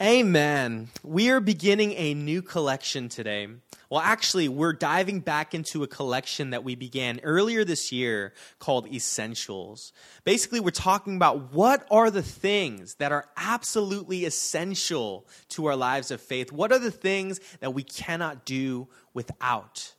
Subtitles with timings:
[0.00, 0.90] Amen.
[1.02, 3.48] We are beginning a new collection today.
[3.90, 8.86] Well, actually, we're diving back into a collection that we began earlier this year called
[8.86, 9.92] Essentials.
[10.22, 16.12] Basically, we're talking about what are the things that are absolutely essential to our lives
[16.12, 16.52] of faith?
[16.52, 19.94] What are the things that we cannot do without?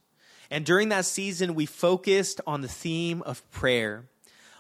[0.50, 4.09] And during that season, we focused on the theme of prayer.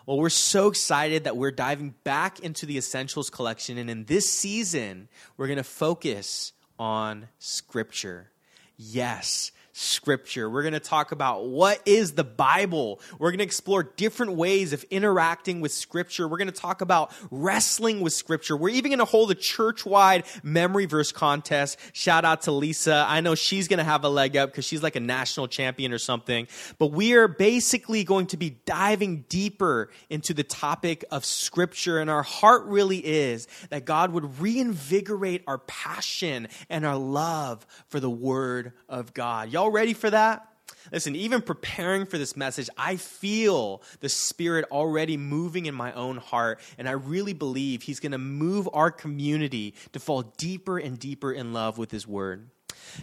[0.09, 3.77] Well, we're so excited that we're diving back into the Essentials collection.
[3.77, 5.07] And in this season,
[5.37, 8.31] we're going to focus on Scripture.
[8.75, 10.49] Yes, scripture.
[10.49, 12.99] We're going to talk about what is the Bible.
[13.17, 16.27] We're going to explore different ways of interacting with scripture.
[16.27, 18.57] We're going to talk about wrestling with scripture.
[18.57, 21.79] We're even going to hold a church wide memory verse contest.
[21.93, 23.05] Shout out to Lisa.
[23.07, 25.93] I know she's going to have a leg up because she's like a national champion
[25.93, 26.47] or something.
[26.77, 31.99] But we are basically going to be diving deeper into the topic of scripture.
[31.99, 38.01] And our heart really is that God would reinvigorate our passion and our love for
[38.01, 39.51] the word of God.
[39.51, 40.45] Y'all ready for that?
[40.91, 46.17] Listen, even preparing for this message, I feel the Spirit already moving in my own
[46.17, 50.97] heart, and I really believe He's going to move our community to fall deeper and
[50.97, 52.49] deeper in love with His Word.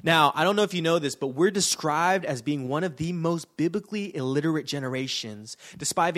[0.03, 2.97] Now, I don't know if you know this, but we're described as being one of
[2.97, 6.17] the most biblically illiterate generations, despite,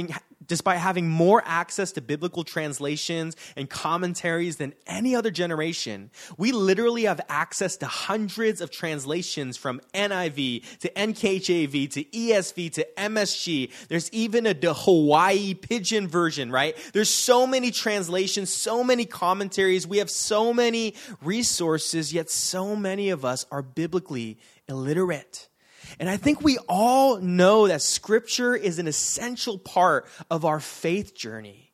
[0.49, 6.11] despite having more access to biblical translations and commentaries than any other generation.
[6.37, 12.87] We literally have access to hundreds of translations from NIV to NKJV to ESV to
[12.97, 13.71] MSG.
[13.89, 16.77] There's even a Hawaii pidgin version, right?
[16.93, 19.87] There's so many translations, so many commentaries.
[19.87, 24.39] We have so many resources, yet so many of us are biblically
[24.69, 25.49] illiterate.
[25.99, 31.15] And I think we all know that scripture is an essential part of our faith
[31.15, 31.73] journey.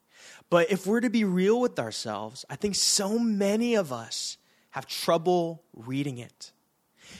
[0.50, 4.36] But if we're to be real with ourselves, I think so many of us
[4.70, 6.52] have trouble reading it.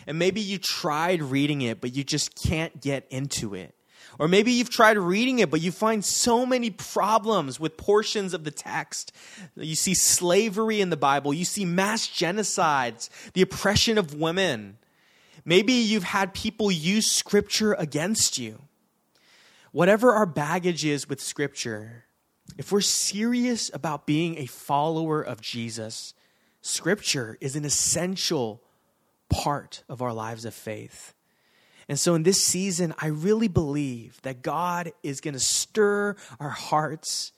[0.07, 3.75] And maybe you tried reading it, but you just can't get into it.
[4.19, 8.45] Or maybe you've tried reading it, but you find so many problems with portions of
[8.45, 9.13] the text.
[9.57, 14.79] You see slavery in the Bible, you see mass genocides, the oppression of women.
[15.45, 18.63] Maybe you've had people use scripture against you.
[19.73, 22.05] Whatever our baggage is with scripture,
[22.57, 26.15] if we're serious about being a follower of Jesus,
[26.63, 28.63] scripture is an essential
[29.29, 31.15] part of our lives of faith.
[31.89, 36.51] And so in this season, I really believe that God is going to stir our
[36.51, 37.33] hearts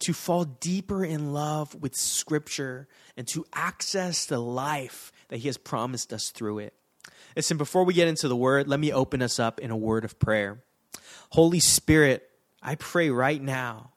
[0.00, 5.56] to fall deeper in love with Scripture and to access the life that He has
[5.56, 6.74] promised us through it.
[7.36, 10.04] Listen, before we get into the word, let me open us up in a word
[10.04, 10.62] of prayer.
[11.30, 12.28] Holy Spirit,
[12.62, 13.90] I pray right now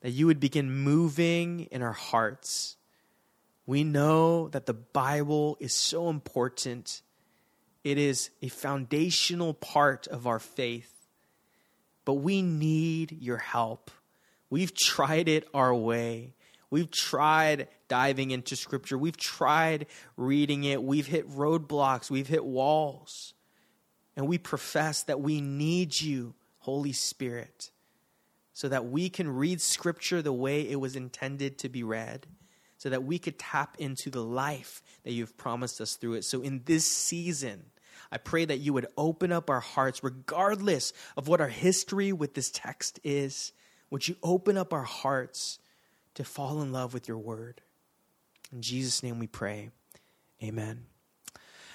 [0.00, 2.76] that you would begin moving in our hearts.
[3.66, 7.02] We know that the Bible is so important
[7.86, 10.92] it is a foundational part of our faith.
[12.04, 13.92] But we need your help.
[14.50, 16.34] We've tried it our way.
[16.70, 18.98] We've tried diving into scripture.
[18.98, 20.82] We've tried reading it.
[20.82, 22.10] We've hit roadblocks.
[22.10, 23.34] We've hit walls.
[24.16, 27.70] And we profess that we need you, Holy Spirit,
[28.52, 32.26] so that we can read scripture the way it was intended to be read,
[32.78, 36.24] so that we could tap into the life that you've promised us through it.
[36.24, 37.66] So in this season,
[38.10, 42.34] I pray that you would open up our hearts, regardless of what our history with
[42.34, 43.52] this text is.
[43.90, 45.58] Would you open up our hearts
[46.16, 47.62] to fall in love with your word?
[48.52, 49.70] In Jesus' name we pray.
[50.42, 50.84] Amen.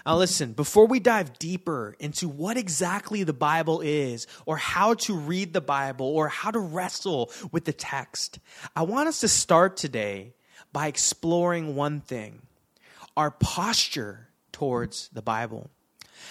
[0.05, 5.15] Now, listen, before we dive deeper into what exactly the Bible is, or how to
[5.15, 8.39] read the Bible, or how to wrestle with the text,
[8.75, 10.33] I want us to start today
[10.73, 12.41] by exploring one thing
[13.15, 15.69] our posture towards the Bible.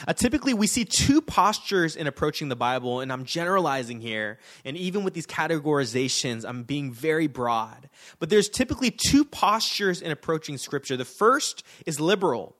[0.06, 4.38] Uh, typically, we see two postures in approaching the Bible, and I'm generalizing here.
[4.64, 7.88] And even with these categorizations, I'm being very broad.
[8.18, 10.96] But there's typically two postures in approaching Scripture.
[10.96, 12.56] The first is liberal.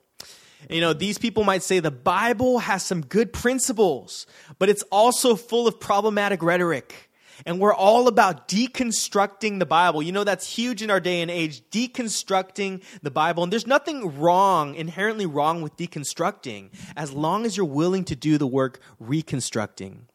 [0.69, 4.27] You know, these people might say the Bible has some good principles,
[4.59, 7.10] but it's also full of problematic rhetoric.
[7.45, 10.01] And we're all about deconstructing the Bible.
[10.01, 13.43] You know, that's huge in our day and age, deconstructing the Bible.
[13.43, 18.37] And there's nothing wrong, inherently wrong with deconstructing, as long as you're willing to do
[18.37, 20.07] the work reconstructing.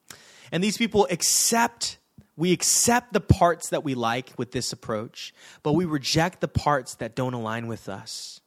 [0.52, 1.98] And these people accept,
[2.36, 6.94] we accept the parts that we like with this approach, but we reject the parts
[6.96, 8.40] that don't align with us.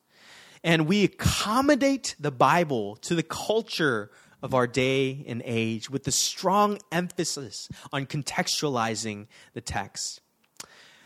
[0.63, 6.11] And we accommodate the Bible to the culture of our day and age with the
[6.11, 10.21] strong emphasis on contextualizing the text.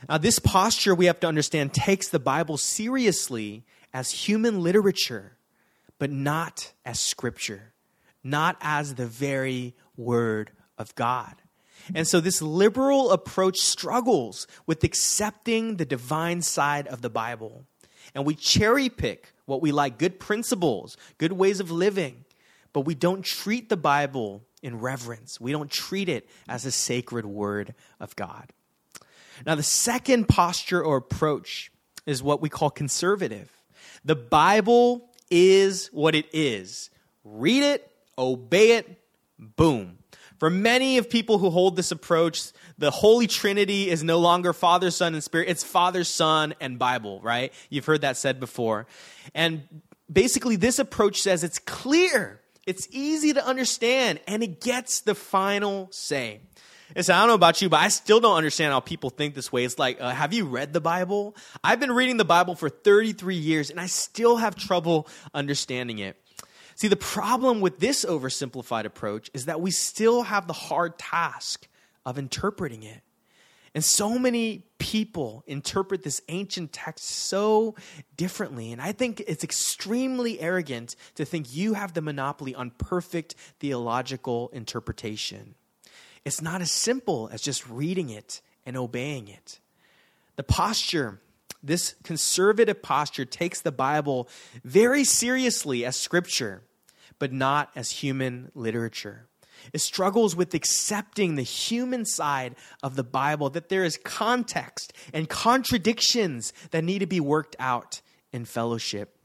[0.10, 3.64] Now, this posture, we have to understand, takes the Bible seriously
[3.94, 5.38] as human literature,
[5.98, 7.74] but not as scripture,
[8.24, 11.36] not as the very word of God.
[11.94, 17.66] And so, this liberal approach struggles with accepting the divine side of the Bible.
[18.16, 22.23] And we cherry pick what we like good principles, good ways of living,
[22.74, 25.40] but we don't treat the Bible in reverence.
[25.40, 28.52] We don't treat it as a sacred word of God.
[29.46, 31.72] Now, the second posture or approach
[32.06, 33.50] is what we call conservative.
[34.06, 36.90] The Bible is what it is.
[37.24, 39.00] Read it, obey it,
[39.38, 40.00] boom.
[40.40, 44.92] For many of people who hold this approach, the Holy Trinity is no longer Father,
[44.92, 45.48] Son, and Spirit.
[45.48, 47.54] It's Father, Son, and Bible, right?
[47.70, 48.86] You've heard that said before.
[49.34, 49.64] And
[50.12, 55.90] basically, this approach says it's clear, it's easy to understand, and it gets the final
[55.92, 56.42] say.
[56.96, 59.52] Listen, I don't know about you, but I still don't understand how people think this
[59.52, 59.64] way.
[59.64, 61.36] It's like, uh, have you read the Bible?
[61.64, 66.18] I've been reading the Bible for 33 years, and I still have trouble understanding it.
[66.76, 71.68] See, the problem with this oversimplified approach is that we still have the hard task
[72.06, 73.02] of interpreting it.
[73.76, 77.76] And so many people interpret this ancient text so
[78.16, 78.72] differently.
[78.72, 84.50] And I think it's extremely arrogant to think you have the monopoly on perfect theological
[84.54, 85.56] interpretation.
[86.24, 89.60] It's not as simple as just reading it and obeying it.
[90.36, 91.20] The posture,
[91.64, 94.30] this conservative posture, takes the Bible
[94.64, 96.62] very seriously as scripture,
[97.18, 99.28] but not as human literature.
[99.72, 105.30] It struggles with accepting the human side of the Bible, that there is context and
[105.30, 108.02] contradictions that need to be worked out
[108.32, 109.16] in fellowship.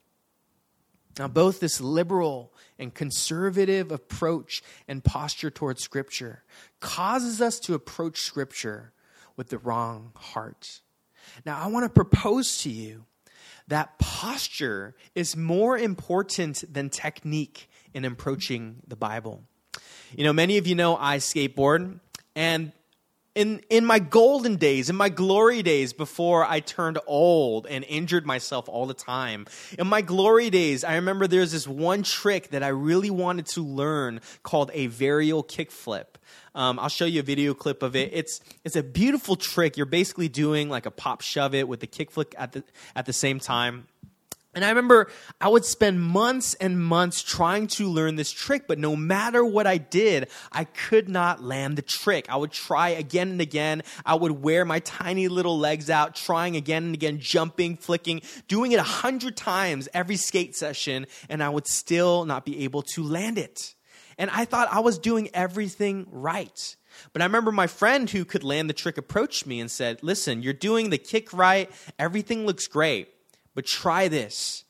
[1.18, 6.44] Now, both this liberal and conservative approach and posture towards Scripture
[6.78, 8.92] causes us to approach Scripture
[9.36, 10.80] with the wrong heart.
[11.44, 13.04] Now, I want to propose to you
[13.66, 19.42] that posture is more important than technique in approaching the Bible.
[20.16, 22.00] You know, many of you know I skateboard,
[22.34, 22.72] and
[23.38, 28.26] in, in my golden days, in my glory days before I turned old and injured
[28.26, 29.46] myself all the time,
[29.78, 33.62] in my glory days, I remember there's this one trick that I really wanted to
[33.62, 36.06] learn called a varial kickflip.
[36.56, 38.10] Um, I'll show you a video clip of it.
[38.12, 39.76] It's it's a beautiful trick.
[39.76, 42.64] You're basically doing like a pop shove it with the kickflip at the
[42.96, 43.86] at the same time.
[44.54, 45.10] And I remember
[45.40, 49.66] I would spend months and months trying to learn this trick, but no matter what
[49.66, 52.26] I did, I could not land the trick.
[52.30, 53.82] I would try again and again.
[54.06, 58.72] I would wear my tiny little legs out, trying again and again, jumping, flicking, doing
[58.72, 63.04] it a hundred times every skate session, and I would still not be able to
[63.04, 63.74] land it.
[64.16, 66.76] And I thought I was doing everything right.
[67.12, 70.42] But I remember my friend who could land the trick approached me and said, Listen,
[70.42, 73.08] you're doing the kick right, everything looks great.
[73.58, 74.62] But try this.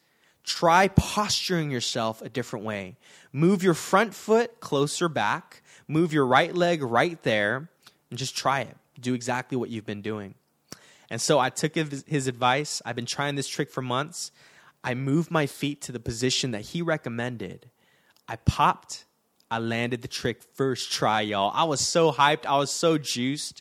[0.45, 2.97] Try posturing yourself a different way.
[3.35, 7.69] Move your front foot closer back, move your right leg right there,
[8.09, 8.75] and just try it.
[8.99, 10.37] Do exactly what you've been doing.
[11.11, 12.81] And so I took his advice.
[12.87, 14.33] I've been trying this trick for months.
[14.83, 17.69] I moved my feet to the position that he recommended.
[18.27, 19.05] I popped.
[19.51, 21.53] I landed the trick first try, y'all.
[21.55, 22.47] I was so hyped.
[22.47, 23.61] I was so juiced.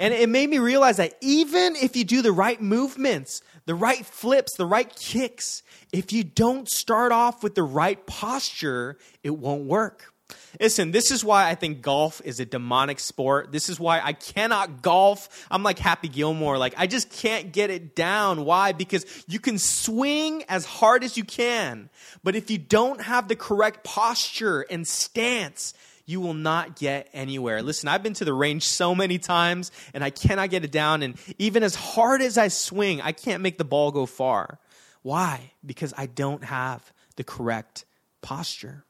[0.00, 4.04] And it made me realize that even if you do the right movements, the right
[4.04, 5.62] flips, the right kicks,
[5.92, 10.14] if you don't start off with the right posture, it won't work.
[10.60, 13.52] Listen, this is why I think golf is a demonic sport.
[13.52, 15.46] This is why I cannot golf.
[15.50, 16.58] I'm like Happy Gilmore.
[16.58, 18.44] Like, I just can't get it down.
[18.44, 18.72] Why?
[18.72, 21.90] Because you can swing as hard as you can,
[22.22, 25.74] but if you don't have the correct posture and stance,
[26.06, 27.62] you will not get anywhere.
[27.62, 31.02] Listen, I've been to the range so many times and I cannot get it down.
[31.02, 34.58] And even as hard as I swing, I can't make the ball go far.
[35.02, 35.52] Why?
[35.64, 37.84] Because I don't have the correct
[38.20, 38.84] posture.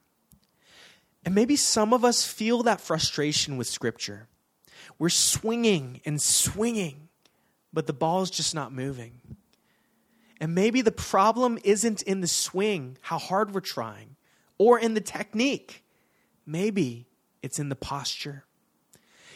[1.25, 4.29] And maybe some of us feel that frustration with Scripture.
[4.99, 7.09] We're swinging and swinging,
[7.73, 9.21] but the ball is just not moving.
[10.41, 14.17] And maybe the problem isn't in the swing, how hard we're trying,
[14.59, 15.84] or in the technique.
[16.47, 17.07] Maybe
[17.43, 18.45] it's in the posture.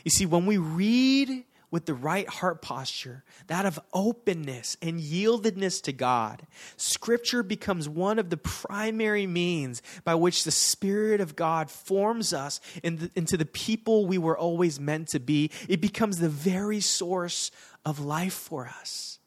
[0.05, 5.83] You see, when we read with the right heart posture, that of openness and yieldedness
[5.83, 6.47] to God,
[6.77, 12.61] Scripture becomes one of the primary means by which the Spirit of God forms us
[12.83, 15.51] into the people we were always meant to be.
[15.69, 17.51] It becomes the very source
[17.85, 19.19] of life for us.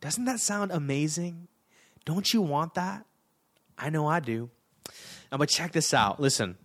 [0.00, 1.48] Doesn't that sound amazing?
[2.04, 3.06] Don't you want that?
[3.76, 4.50] I know I do.
[5.32, 6.20] Now, but check this out.
[6.20, 6.56] Listen,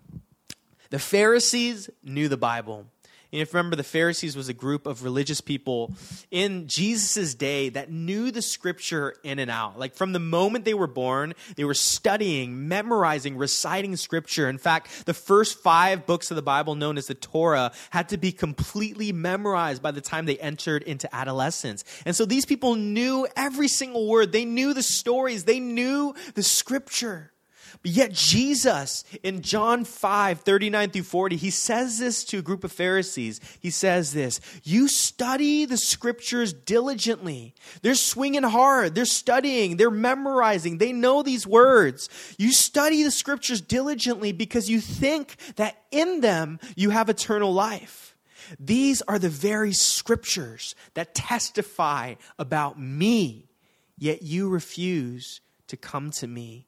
[0.90, 2.88] the Pharisees knew the Bible.
[3.34, 5.92] And if you remember, the Pharisees was a group of religious people
[6.32, 9.78] in Jesus' day that knew the scripture in and out.
[9.78, 14.48] Like from the moment they were born, they were studying, memorizing, reciting scripture.
[14.48, 18.18] In fact, the first five books of the Bible, known as the Torah, had to
[18.18, 21.84] be completely memorized by the time they entered into adolescence.
[22.06, 26.44] And so these people knew every single word, they knew the stories, they knew the
[26.44, 27.34] scripture.
[27.82, 32.64] But yet, Jesus in John 5 39 through 40, he says this to a group
[32.64, 33.40] of Pharisees.
[33.60, 37.54] He says this You study the scriptures diligently.
[37.82, 42.10] They're swinging hard, they're studying, they're memorizing, they know these words.
[42.38, 48.16] You study the scriptures diligently because you think that in them you have eternal life.
[48.60, 53.50] These are the very scriptures that testify about me,
[53.98, 56.67] yet you refuse to come to me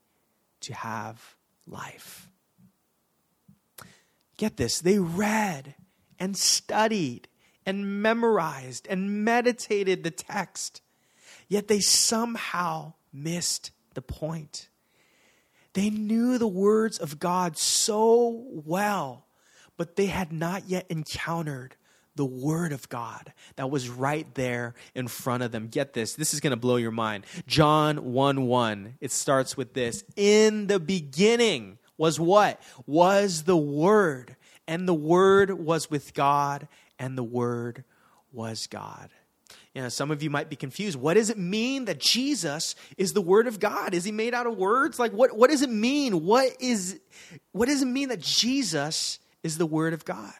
[0.61, 1.35] to have
[1.67, 2.29] life.
[4.37, 5.75] Get this, they read
[6.17, 7.27] and studied
[7.65, 10.81] and memorized and meditated the text,
[11.47, 14.69] yet they somehow missed the point.
[15.73, 19.27] They knew the words of God so well,
[19.77, 21.75] but they had not yet encountered
[22.19, 25.69] the Word of God that was right there in front of them.
[25.69, 27.25] Get this, this is going to blow your mind.
[27.47, 32.61] John 1 1, it starts with this In the beginning was what?
[32.85, 34.35] Was the Word,
[34.67, 36.67] and the Word was with God,
[36.99, 37.85] and the Word
[38.33, 39.09] was God.
[39.73, 40.99] You know, some of you might be confused.
[40.99, 43.93] What does it mean that Jesus is the Word of God?
[43.93, 44.99] Is he made out of words?
[44.99, 46.25] Like, what, what does it mean?
[46.25, 46.99] What, is,
[47.53, 50.33] what does it mean that Jesus is the Word of God?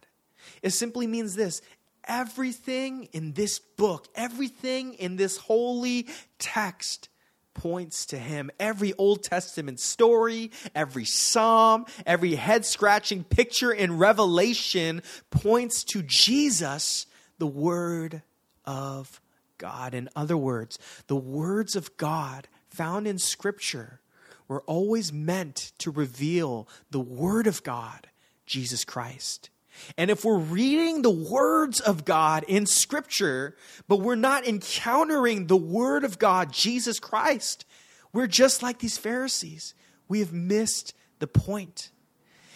[0.62, 1.62] It simply means this
[2.06, 6.08] everything in this book, everything in this holy
[6.39, 7.10] text
[7.54, 8.50] points to him.
[8.60, 17.06] Every Old Testament story, every psalm, every head scratching picture in Revelation points to Jesus,
[17.38, 18.22] the Word
[18.66, 19.22] of
[19.58, 19.94] God.
[19.94, 24.00] In other words, the words of God found in Scripture
[24.48, 28.08] were always meant to reveal the Word of God,
[28.46, 29.50] Jesus Christ.
[29.98, 33.55] And if we're reading the words of God in Scripture,
[33.88, 37.65] but we're not encountering the Word of God, Jesus Christ,
[38.13, 39.74] we're just like these Pharisees.
[40.07, 41.91] We have missed the point.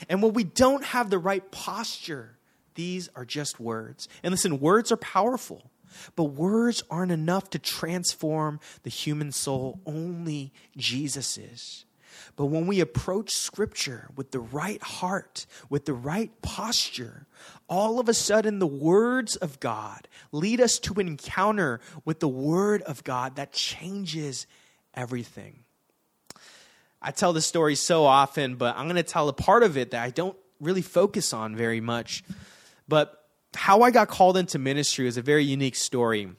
[0.10, 2.38] And when we don't have the right posture,
[2.76, 4.08] these are just words.
[4.24, 5.72] And listen, words are powerful,
[6.16, 9.80] but words aren't enough to transform the human soul.
[9.86, 11.86] Only Jesus is.
[12.36, 17.28] But when we approach Scripture with the right heart, with the right posture,
[17.68, 22.82] all of a sudden the words of God lead us to encounter with the Word
[22.84, 24.48] of God that changes
[24.94, 25.60] everything.
[27.02, 29.92] I tell this story so often, but I'm going to tell a part of it
[29.92, 32.24] that I don't really focus on very much.
[32.88, 33.20] But
[33.54, 36.30] how I got called into ministry is a very unique story.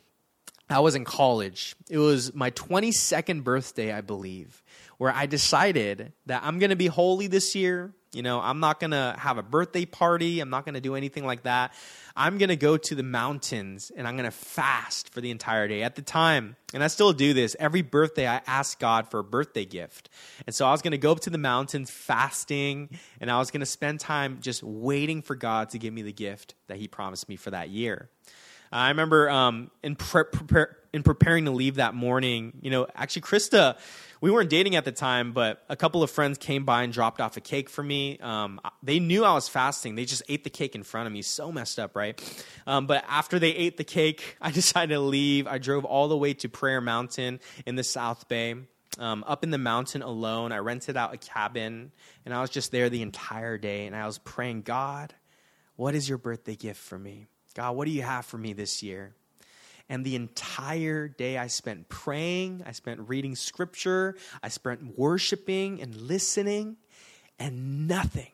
[0.71, 1.77] I was in college.
[1.91, 4.63] It was my 22nd birthday, I believe
[5.05, 7.93] where I decided that I'm going to be holy this year.
[8.15, 10.41] You know, I'm not going to have a birthday party.
[10.41, 11.75] I'm not going to do anything like that.
[12.17, 15.69] I'm going to go to the mountains and I'm going to fast for the entire
[15.69, 15.83] day.
[15.83, 19.25] At the time, and I still do this, every birthday I ask God for a
[19.25, 20.09] birthday gift.
[20.47, 22.89] And so I was going to go up to the mountains fasting
[23.21, 26.15] and I was going to spend time just waiting for God to give me the
[26.15, 28.09] gift that He promised me for that year.
[28.73, 33.23] I remember um, in, pre- prepare, in preparing to leave that morning, you know, actually,
[33.23, 33.79] Krista,
[34.25, 37.21] we weren't dating at the time, but a couple of friends came by and dropped
[37.21, 38.19] off a cake for me.
[38.21, 39.97] Um, they knew I was fasting.
[39.97, 41.21] They just ate the cake in front of me.
[41.21, 42.19] So messed up, right?
[42.67, 45.47] Um, but after they ate the cake, I decided to leave.
[45.47, 48.55] I drove all the way to Prayer Mountain in the South Bay.
[48.99, 50.53] Um, up in the mountain alone.
[50.53, 51.93] I rented out a cabin
[52.25, 55.13] and I was just there the entire day and I was praying, God,
[55.77, 57.27] what is your birthday gift for me?
[57.55, 59.13] God, what do you have for me this year?
[59.89, 65.95] And the entire day I spent praying, I spent reading scripture, I spent worshiping and
[65.95, 66.77] listening,
[67.39, 68.31] and nothing.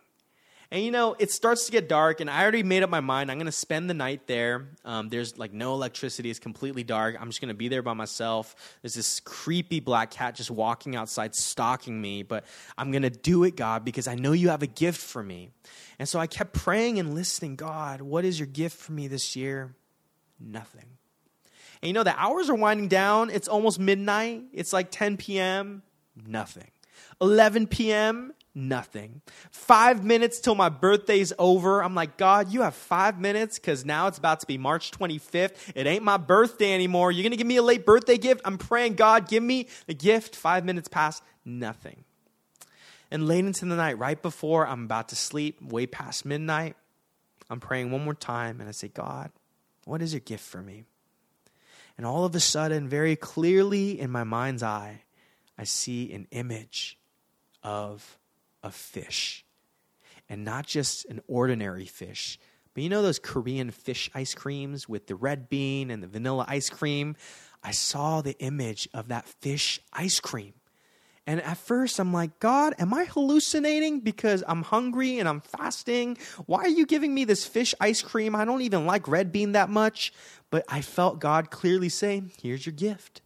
[0.73, 3.29] And you know, it starts to get dark, and I already made up my mind.
[3.29, 4.69] I'm going to spend the night there.
[4.85, 7.17] Um, there's like no electricity, it's completely dark.
[7.21, 8.55] I'm just going to be there by myself.
[8.81, 12.23] There's this creepy black cat just walking outside, stalking me.
[12.23, 12.45] But
[12.79, 15.51] I'm going to do it, God, because I know you have a gift for me.
[15.99, 19.35] And so I kept praying and listening God, what is your gift for me this
[19.35, 19.75] year?
[20.39, 21.00] Nothing.
[21.83, 23.31] And you know, the hours are winding down.
[23.31, 24.45] It's almost midnight.
[24.53, 25.83] It's like 10 p.m.
[26.27, 26.71] Nothing.
[27.21, 28.33] 11 p.m.
[28.55, 29.23] Nothing.
[29.51, 31.83] Five minutes till my birthday's over.
[31.83, 35.73] I'm like, God, you have five minutes because now it's about to be March 25th.
[35.75, 37.13] It ain't my birthday anymore.
[37.13, 38.41] You're going to give me a late birthday gift?
[38.45, 40.35] I'm praying, God, give me a gift.
[40.35, 41.23] Five minutes pass.
[41.45, 42.05] Nothing.
[43.11, 46.77] And late into the night, right before I'm about to sleep, way past midnight,
[47.49, 49.31] I'm praying one more time and I say, God,
[49.85, 50.85] what is your gift for me?
[51.97, 55.03] And all of a sudden, very clearly in my mind's eye,
[55.59, 56.99] I see an image
[57.63, 58.19] of
[58.63, 59.45] a fish.
[60.29, 62.39] And not just an ordinary fish,
[62.73, 66.45] but you know those Korean fish ice creams with the red bean and the vanilla
[66.49, 67.17] ice cream?
[67.63, 70.55] I saw the image of that fish ice cream.
[71.27, 76.19] And at first, I'm like, God, am I hallucinating because I'm hungry and I'm fasting?
[76.47, 78.35] Why are you giving me this fish ice cream?
[78.35, 80.13] I don't even like red bean that much.
[80.51, 83.23] But I felt God clearly say, Here's your gift.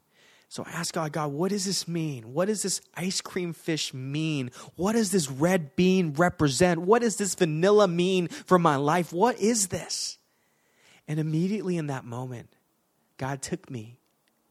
[0.48, 2.32] So I asked God, God, what does this mean?
[2.32, 4.52] What does this ice cream fish mean?
[4.76, 6.80] What does this red bean represent?
[6.80, 9.12] What does this vanilla mean for my life?
[9.12, 10.18] What is this?
[11.08, 12.50] And immediately in that moment,
[13.16, 13.98] God took me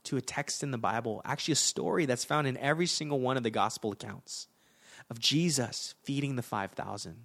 [0.03, 3.38] to a text in the Bible, actually a story that's found in every single one
[3.38, 4.48] of the gospel accounts
[5.10, 7.15] of Jesus feeding the 5,000.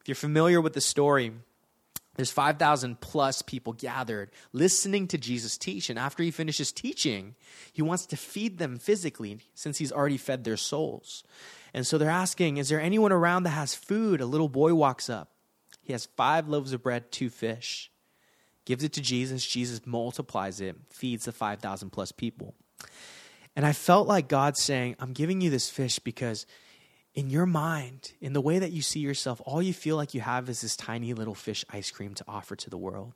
[0.00, 1.32] If you're familiar with the story,
[2.14, 5.90] there's 5,000 plus people gathered listening to Jesus teach.
[5.90, 7.34] And after he finishes teaching,
[7.72, 11.24] he wants to feed them physically since he's already fed their souls.
[11.74, 14.20] And so they're asking, Is there anyone around that has food?
[14.20, 15.32] A little boy walks up.
[15.82, 17.90] He has five loaves of bread, two fish
[18.66, 19.46] gives it to Jesus.
[19.46, 22.54] Jesus multiplies it, feeds the 5,000 plus people.
[23.54, 26.44] And I felt like God saying, I'm giving you this fish because
[27.14, 30.20] in your mind, in the way that you see yourself, all you feel like you
[30.20, 33.14] have is this tiny little fish ice cream to offer to the world.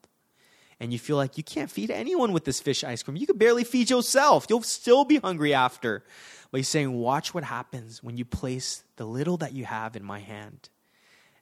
[0.83, 3.19] And you feel like you can't feed anyone with this fish ice cream.
[3.19, 4.47] You could barely feed yourself.
[4.49, 6.03] You'll still be hungry after.
[6.51, 10.03] But he's saying, Watch what happens when you place the little that you have in
[10.03, 10.71] my hand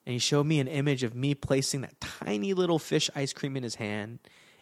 [0.09, 3.59] and he showed me an image of me placing that tiny little fish ice cream
[3.59, 4.21] in his hand.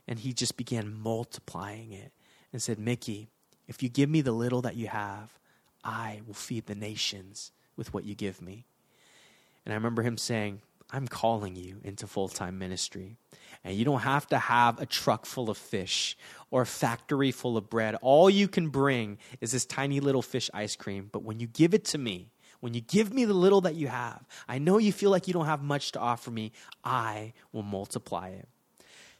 [0.09, 2.11] And he just began multiplying it
[2.53, 3.29] and said, Mickey,
[3.69, 5.39] if you give me the little that you have,
[5.85, 8.67] I will feed the nations with what you give me.
[9.65, 13.17] And I remember him saying, I'm calling you into full time ministry.
[13.63, 16.19] And you don't have to have a truck full of fish
[16.51, 17.95] or a factory full of bread.
[18.03, 21.09] All you can bring is this tiny little fish ice cream.
[21.13, 23.89] But when you give it to me, when you give me the little that you
[23.89, 26.53] have, I know you feel like you don't have much to offer me.
[26.85, 28.49] I will multiply it.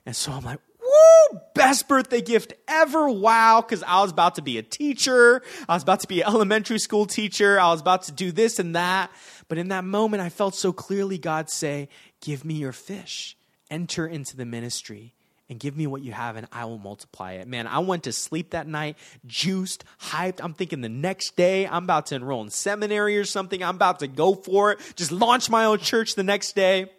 [0.05, 3.09] And so I'm like, woo, best birthday gift ever.
[3.09, 3.61] Wow.
[3.63, 5.43] Cause I was about to be a teacher.
[5.69, 7.59] I was about to be an elementary school teacher.
[7.59, 9.11] I was about to do this and that.
[9.49, 11.89] But in that moment, I felt so clearly God say,
[12.21, 13.37] give me your fish.
[13.69, 15.16] Enter into the ministry
[15.49, 17.47] and give me what you have and I will multiply it.
[17.47, 20.41] Man, I went to sleep that night, juiced, hyped.
[20.43, 23.63] I'm thinking the next day I'm about to enroll in seminary or something.
[23.63, 26.91] I'm about to go for it, just launch my own church the next day.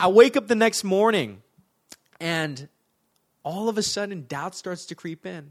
[0.00, 1.42] I wake up the next morning
[2.20, 2.68] and
[3.42, 5.50] all of a sudden doubt starts to creep in.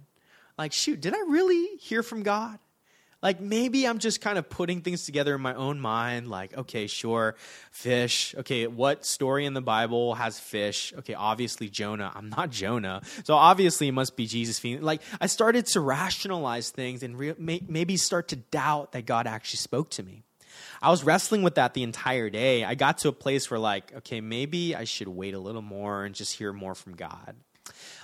[0.57, 2.59] Like, shoot, did I really hear from God?
[3.21, 6.29] Like maybe I'm just kind of putting things together in my own mind.
[6.29, 7.35] Like, okay, sure,
[7.71, 8.35] fish.
[8.39, 10.93] Okay, what story in the Bible has fish?
[10.99, 12.11] Okay, obviously Jonah.
[12.15, 14.81] I'm not Jonah, so obviously it must be Jesus feeding.
[14.81, 19.27] Like, I started to rationalize things and re- may- maybe start to doubt that God
[19.27, 20.23] actually spoke to me.
[20.81, 22.63] I was wrestling with that the entire day.
[22.63, 26.03] I got to a place where, like, okay, maybe I should wait a little more
[26.03, 27.35] and just hear more from God.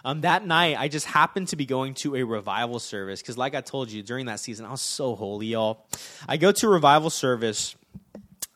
[0.05, 3.55] Um, that night, I just happened to be going to a revival service because, like
[3.55, 5.85] I told you, during that season, I was so holy, y'all.
[6.27, 7.75] I go to a revival service.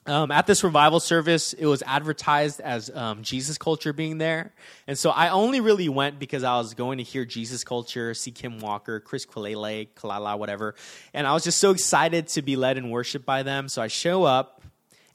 [0.04, 4.52] Um, at this revival service, it was advertised as um, Jesus Culture being there.
[4.88, 8.32] And so I only really went because I was going to hear Jesus Culture, see
[8.32, 10.74] Kim Walker, Chris Quilala, Kalala, whatever.
[11.14, 13.68] And I was just so excited to be led in worship by them.
[13.68, 14.62] So I show up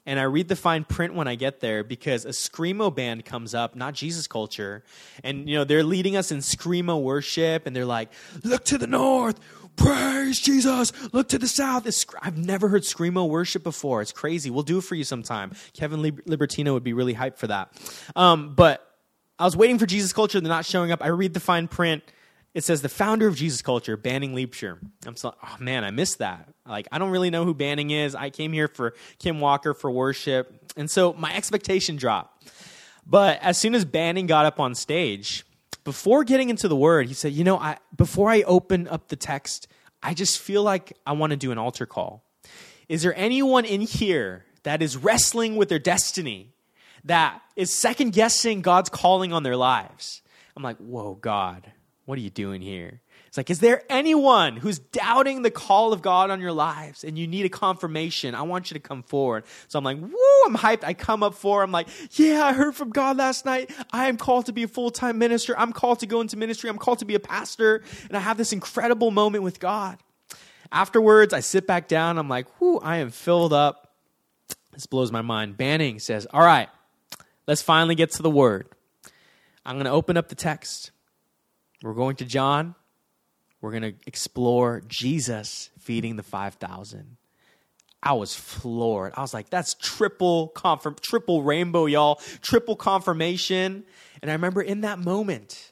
[0.08, 3.54] and I read the fine print when I get there because a screamo band comes
[3.54, 4.84] up, not Jesus culture,
[5.24, 8.10] and you know they're leading us in screamo worship, and they're like,
[8.44, 9.38] "Look to the north,
[9.76, 10.94] praise Jesus.
[11.12, 11.86] Look to the south."
[12.22, 14.02] I've never heard screamo worship before.
[14.02, 14.50] It's crazy.
[14.50, 15.52] We'll do it for you sometime.
[15.74, 17.74] Kevin Libertino would be really hyped for that.
[18.16, 18.88] Um, but
[19.38, 20.40] I was waiting for Jesus culture.
[20.40, 21.04] They're not showing up.
[21.04, 22.02] I read the fine print
[22.58, 24.80] it says the founder of Jesus Culture, Banning Liebscher.
[25.06, 26.50] I'm so, oh man, I missed that.
[26.66, 28.16] Like, I don't really know who Banning is.
[28.16, 30.72] I came here for Kim Walker for worship.
[30.76, 32.50] And so my expectation dropped.
[33.06, 35.46] But as soon as Banning got up on stage,
[35.84, 39.16] before getting into the word, he said, You know, I, before I open up the
[39.16, 39.68] text,
[40.02, 42.24] I just feel like I want to do an altar call.
[42.90, 46.56] Is there anyone in here that is wrestling with their destiny,
[47.04, 50.24] that is second guessing God's calling on their lives?
[50.56, 51.72] I'm like, Whoa, God
[52.08, 53.02] what are you doing here?
[53.28, 57.20] It's like, is there anyone who's doubting the call of God on your lives and
[57.20, 58.34] you need a confirmation?
[58.34, 59.44] I want you to come forward.
[59.68, 60.86] So I'm like, woo, I'm hyped.
[60.86, 63.72] I come up for, I'm like, yeah, I heard from God last night.
[63.92, 65.54] I am called to be a full time minister.
[65.60, 66.70] I'm called to go into ministry.
[66.70, 67.84] I'm called to be a pastor.
[68.08, 69.98] And I have this incredible moment with God.
[70.72, 72.18] Afterwards, I sit back down.
[72.18, 73.98] I'm like, whoo, I am filled up.
[74.72, 75.58] This blows my mind.
[75.58, 76.70] Banning says, all right,
[77.48, 78.70] let's finally get to the word.
[79.66, 80.92] I'm going to open up the text.
[81.84, 82.76] We're going to John.
[83.62, 87.18] We're going to explore Jesus feeding the 5,000.
[88.02, 89.14] I was floored.
[89.18, 93.84] I was like, that's triple confirm, triple rainbow, y'all, triple confirmation.
[94.22, 95.72] And I remember in that moment,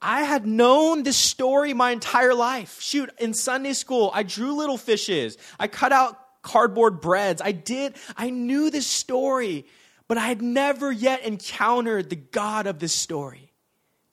[0.00, 2.80] I had known this story my entire life.
[2.80, 5.36] Shoot, in Sunday school, I drew little fishes.
[5.58, 7.42] I cut out cardboard breads.
[7.44, 9.66] I did, I knew this story,
[10.06, 13.47] but I had never yet encountered the God of this story.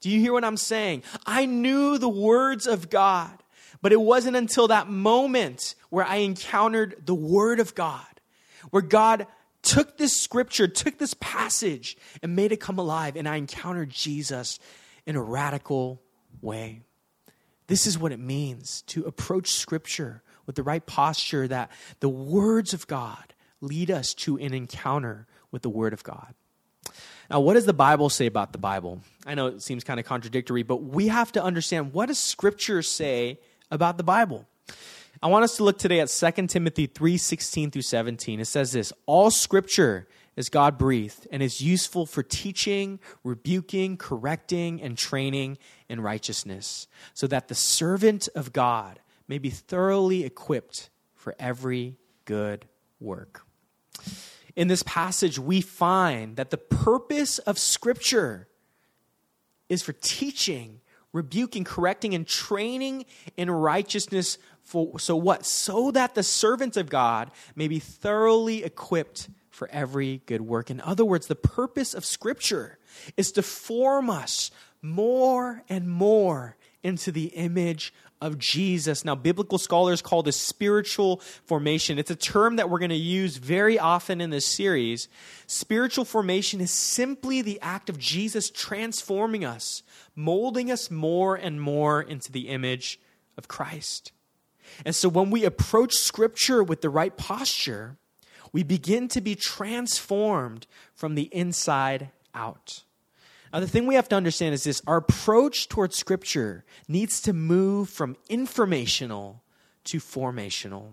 [0.00, 1.02] Do you hear what I'm saying?
[1.24, 3.42] I knew the words of God,
[3.82, 8.06] but it wasn't until that moment where I encountered the Word of God,
[8.70, 9.26] where God
[9.62, 14.58] took this scripture, took this passage, and made it come alive, and I encountered Jesus
[15.06, 16.00] in a radical
[16.40, 16.82] way.
[17.66, 22.72] This is what it means to approach scripture with the right posture that the words
[22.72, 26.34] of God lead us to an encounter with the Word of God.
[27.30, 29.00] Now, what does the Bible say about the Bible?
[29.26, 32.82] I know it seems kind of contradictory, but we have to understand what does Scripture
[32.82, 34.46] say about the Bible?
[35.22, 38.40] I want us to look today at 2 Timothy 3 16 through 17.
[38.40, 44.82] It says this All Scripture is God breathed and is useful for teaching, rebuking, correcting,
[44.82, 51.34] and training in righteousness, so that the servant of God may be thoroughly equipped for
[51.38, 51.96] every
[52.26, 52.66] good
[53.00, 53.46] work.
[54.56, 58.48] In this passage, we find that the purpose of Scripture
[59.68, 60.80] is for teaching,
[61.12, 63.04] rebuking, correcting, and training
[63.36, 64.38] in righteousness.
[64.64, 65.44] For, so what?
[65.44, 70.70] So that the servant of God may be thoroughly equipped for every good work.
[70.70, 72.78] In other words, the purpose of Scripture
[73.16, 79.04] is to form us more and more into the image of Jesus.
[79.04, 81.98] Now, biblical scholars call this spiritual formation.
[81.98, 85.08] It's a term that we're going to use very often in this series.
[85.46, 89.82] Spiritual formation is simply the act of Jesus transforming us,
[90.14, 92.98] molding us more and more into the image
[93.36, 94.12] of Christ.
[94.84, 97.96] And so, when we approach Scripture with the right posture,
[98.52, 102.82] we begin to be transformed from the inside out.
[103.56, 107.32] Now, the thing we have to understand is this our approach towards Scripture needs to
[107.32, 109.42] move from informational
[109.84, 110.88] to formational.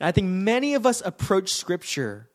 [0.00, 2.28] And I think many of us approach Scripture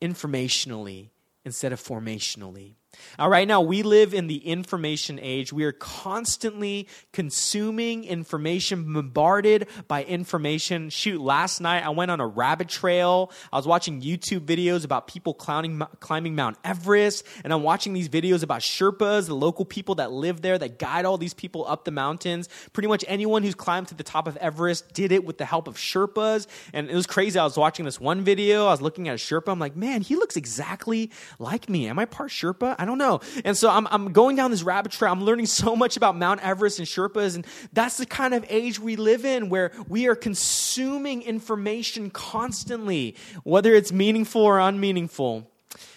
[0.00, 1.10] informationally
[1.44, 2.76] instead of formationally.
[3.18, 5.52] Now, right now, we live in the information age.
[5.52, 10.90] We are constantly consuming information, bombarded by information.
[10.90, 13.30] Shoot, last night I went on a rabbit trail.
[13.52, 18.08] I was watching YouTube videos about people climbing, climbing Mount Everest, and I'm watching these
[18.08, 21.84] videos about Sherpas, the local people that live there that guide all these people up
[21.84, 22.48] the mountains.
[22.72, 25.68] Pretty much anyone who's climbed to the top of Everest did it with the help
[25.68, 26.46] of Sherpas.
[26.72, 27.38] And it was crazy.
[27.38, 29.52] I was watching this one video, I was looking at a Sherpa.
[29.52, 31.86] I'm like, man, he looks exactly like me.
[31.86, 32.76] Am I part Sherpa?
[32.80, 33.20] I don't know.
[33.44, 35.12] And so I'm, I'm going down this rabbit trail.
[35.12, 37.34] I'm learning so much about Mount Everest and Sherpas.
[37.34, 43.16] And that's the kind of age we live in where we are consuming information constantly,
[43.44, 45.46] whether it's meaningful or unmeaningful.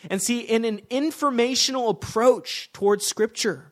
[0.09, 3.71] And see, in an informational approach towards Scripture,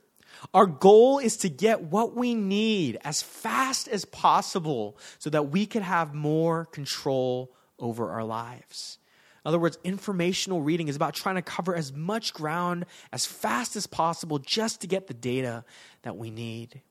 [0.53, 5.65] our goal is to get what we need as fast as possible so that we
[5.65, 8.99] can have more control over our lives.
[9.43, 13.75] In other words, informational reading is about trying to cover as much ground as fast
[13.75, 15.63] as possible just to get the data
[16.03, 16.81] that we need.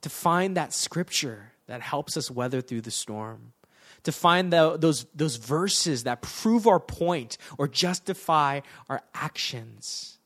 [0.00, 3.52] To find that scripture that helps us weather through the storm.
[4.02, 10.18] To find the, those, those verses that prove our point or justify our actions.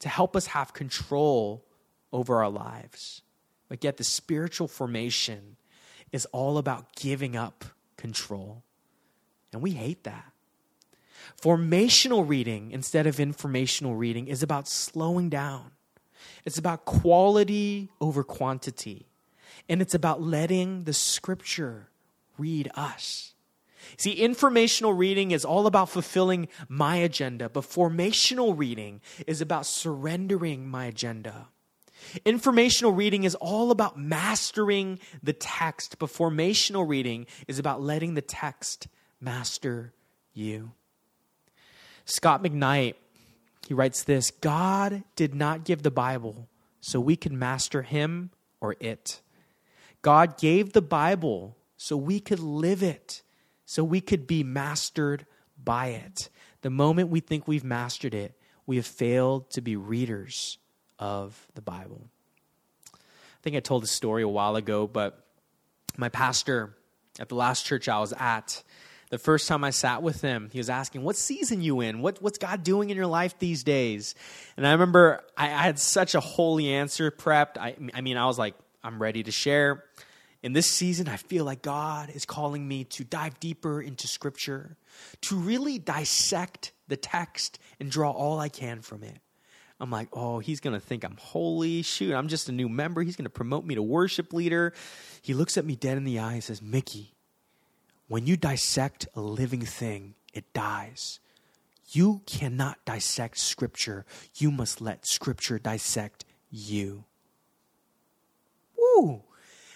[0.00, 1.62] To help us have control
[2.10, 3.20] over our lives.
[3.68, 5.56] But yet, the spiritual formation
[6.10, 7.66] is all about giving up
[7.98, 8.62] control.
[9.52, 10.32] And we hate that.
[11.40, 15.72] Formational reading instead of informational reading is about slowing down.
[16.44, 19.06] It's about quality over quantity.
[19.68, 21.88] And it's about letting the scripture
[22.38, 23.34] read us.
[23.96, 30.68] See, informational reading is all about fulfilling my agenda, but formational reading is about surrendering
[30.68, 31.48] my agenda.
[32.24, 38.22] Informational reading is all about mastering the text, but formational reading is about letting the
[38.22, 38.88] text
[39.20, 39.92] master
[40.32, 40.72] you.
[42.08, 42.94] Scot McKnight,
[43.66, 46.48] he writes this God did not give the Bible
[46.80, 49.20] so we could master him or it.
[50.00, 53.22] God gave the Bible so we could live it,
[53.66, 55.26] so we could be mastered
[55.62, 56.30] by it.
[56.62, 58.34] The moment we think we've mastered it,
[58.66, 60.58] we have failed to be readers
[60.98, 62.08] of the Bible.
[62.94, 65.26] I think I told this story a while ago, but
[65.96, 66.74] my pastor
[67.20, 68.62] at the last church I was at,
[69.10, 72.00] The first time I sat with him, he was asking, What season you in?
[72.02, 74.14] What, what's God doing in your life these days?
[74.56, 77.56] And I remember I, I had such a holy answer prepped.
[77.58, 79.84] I, I mean, I was like, I'm ready to share.
[80.42, 84.76] In this season, I feel like God is calling me to dive deeper into Scripture,
[85.22, 89.18] to really dissect the text and draw all I can from it.
[89.80, 91.82] I'm like, oh, he's going to think I'm holy.
[91.82, 93.02] Shoot, I'm just a new member.
[93.02, 94.72] He's going to promote me to worship leader.
[95.22, 97.14] He looks at me dead in the eye and says, Mickey,
[98.08, 101.20] when you dissect a living thing, it dies.
[101.90, 104.04] You cannot dissect Scripture.
[104.34, 107.04] You must let Scripture dissect you.
[108.76, 109.22] Woo!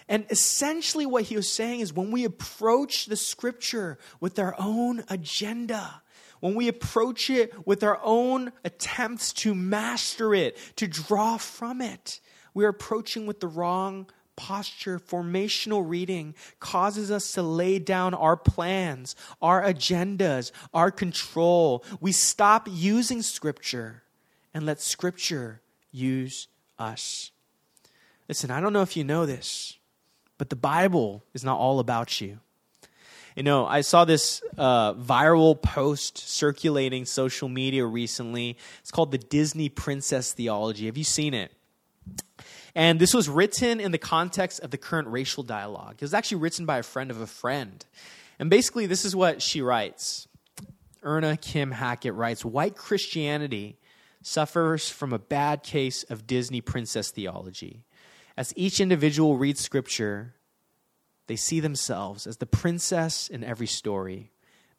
[0.08, 5.04] And essentially, what he was saying is when we approach the Scripture with our own
[5.08, 6.02] agenda,
[6.40, 12.20] when we approach it with our own attempts to master it, to draw from it,
[12.52, 14.98] we're approaching with the wrong posture.
[14.98, 21.84] Formational reading causes us to lay down our plans, our agendas, our control.
[22.00, 24.02] We stop using Scripture
[24.54, 27.30] and let Scripture use us.
[28.28, 29.78] Listen, I don't know if you know this,
[30.38, 32.40] but the Bible is not all about you.
[33.36, 38.58] You know, I saw this uh, viral post circulating social media recently.
[38.80, 40.86] It's called the Disney Princess Theology.
[40.86, 41.52] Have you seen it?
[42.74, 45.96] And this was written in the context of the current racial dialogue.
[45.96, 47.84] It was actually written by a friend of a friend.
[48.38, 50.26] And basically, this is what she writes
[51.02, 53.78] Erna Kim Hackett writes White Christianity
[54.22, 57.84] suffers from a bad case of Disney princess theology.
[58.36, 60.34] As each individual reads scripture,
[61.26, 64.30] they see themselves as the princess in every story.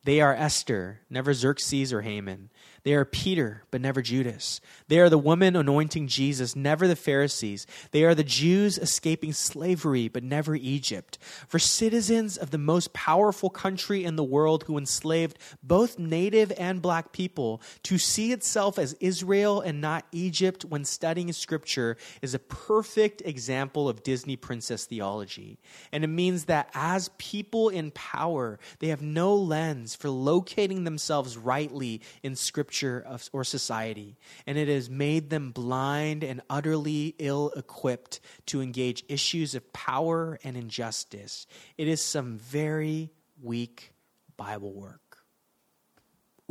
[0.04, 2.50] They are Esther, never Xerxes or Haman.
[2.84, 4.60] They are Peter, but never Judas.
[4.90, 7.66] They are the woman anointing Jesus, never the Pharisees.
[7.92, 11.18] They are the Jews escaping slavery, but never Egypt.
[11.48, 16.82] For citizens of the most powerful country in the world who enslaved both native and
[16.82, 22.40] black people, to see itself as Israel and not Egypt when studying Scripture is a
[22.40, 25.58] perfect example of Disney princess theology.
[25.94, 31.38] And it means that as people in power, they have no lens for locating themselves
[31.38, 37.52] rightly in Scripture of, or society, and it has made them blind and utterly ill
[37.56, 41.46] equipped to engage issues of power and injustice.
[41.78, 43.94] It is some very weak
[44.38, 45.18] Bible work.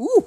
[0.01, 0.27] Ooh.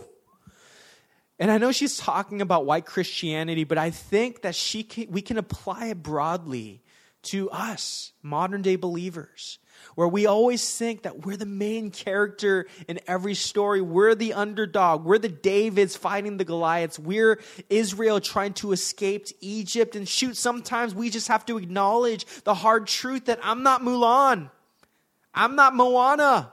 [1.39, 5.21] And I know she's talking about white Christianity, but I think that she can, we
[5.21, 6.81] can apply it broadly
[7.23, 9.59] to us, modern day believers
[9.95, 13.81] where we always think that we're the main character in every story.
[13.81, 15.05] We're the underdog.
[15.05, 16.99] We're the Davids fighting the Goliaths.
[16.99, 19.95] We're Israel trying to escape Egypt.
[19.95, 24.49] And shoot, sometimes we just have to acknowledge the hard truth that I'm not Mulan.
[25.33, 26.51] I'm not Moana.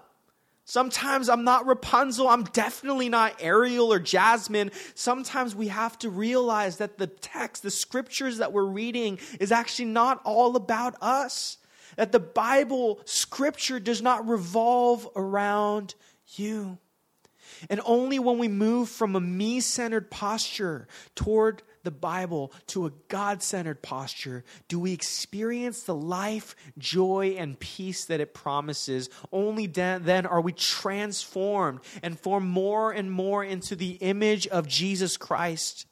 [0.65, 2.29] Sometimes I'm not Rapunzel.
[2.29, 4.71] I'm definitely not Ariel or Jasmine.
[4.95, 9.87] Sometimes we have to realize that the text, the scriptures that we're reading, is actually
[9.87, 11.59] not all about us
[11.97, 15.95] that the Bible, Scripture, does not revolve around
[16.37, 16.79] you.
[17.69, 22.93] And only when we move from a me centered posture toward the Bible to a
[23.09, 29.11] God centered posture do we experience the life, joy, and peace that it promises.
[29.33, 35.17] Only then are we transformed and form more and more into the image of Jesus
[35.17, 35.87] Christ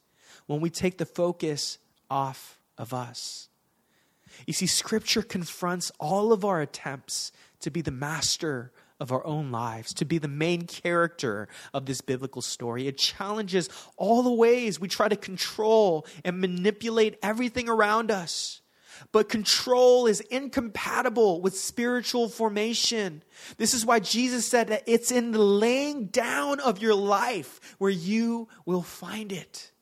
[0.47, 3.50] when we take the focus off of us.
[4.47, 9.51] You see, Scripture confronts all of our attempts to be the master of our own
[9.51, 12.87] lives, to be the main character of this biblical story.
[12.87, 18.61] It challenges all the ways we try to control and manipulate everything around us.
[19.13, 23.23] But control is incompatible with spiritual formation.
[23.57, 27.91] This is why Jesus said that it's in the laying down of your life where
[27.91, 29.73] you will find it.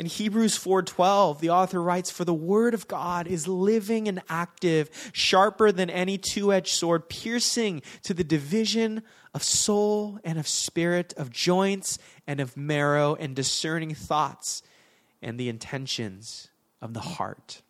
[0.00, 4.88] In Hebrews 4:12, the author writes, "For the word of God is living and active,
[5.12, 9.02] sharper than any two-edged sword, piercing to the division
[9.34, 14.62] of soul and of spirit, of joints and of marrow, and discerning thoughts
[15.20, 16.48] and the intentions
[16.80, 17.60] of the heart."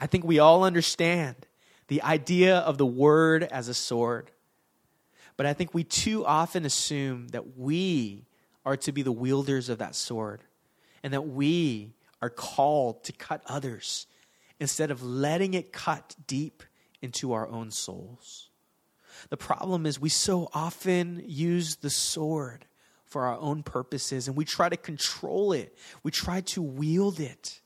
[0.00, 1.46] I think we all understand
[1.86, 4.32] the idea of the word as a sword.
[5.36, 8.26] But I think we too often assume that we
[8.64, 10.42] are to be the wielders of that sword
[11.02, 14.06] and that we are called to cut others
[14.60, 16.62] instead of letting it cut deep
[17.00, 18.50] into our own souls.
[19.30, 22.66] The problem is we so often use the sword
[23.04, 27.61] for our own purposes and we try to control it, we try to wield it.